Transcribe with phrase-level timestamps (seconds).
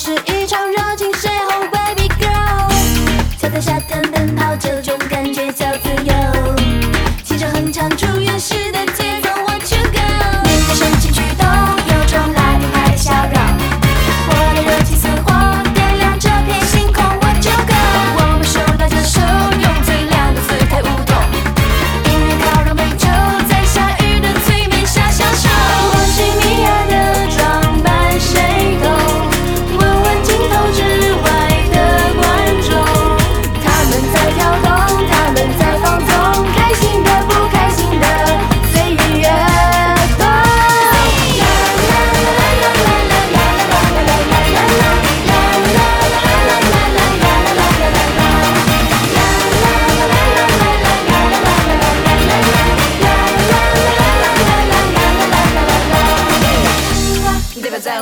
[0.00, 2.70] 是一场热情邂逅 baby girl
[3.36, 4.17] 夏天夏天的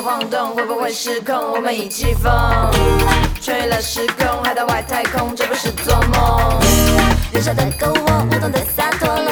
[0.07, 1.35] 晃动会不会失控？
[1.35, 2.33] 我们一起疯，
[3.43, 6.61] 穿越了时空，来到外太空，这不是做梦。
[7.33, 9.26] 燃烧的篝火，舞动的洒脱。